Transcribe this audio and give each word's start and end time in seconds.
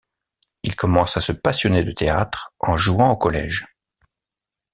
Il 0.63 0.75
commence 0.75 1.15
à 1.17 1.21
se 1.21 1.31
passionner 1.31 1.83
de 1.83 1.91
théâtre 1.91 2.55
en 2.57 2.75
jouant 2.75 3.11
au 3.11 3.17
collège. 3.17 3.67